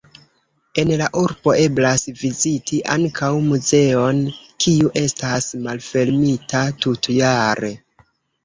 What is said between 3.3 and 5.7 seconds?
muzeon, kiu estas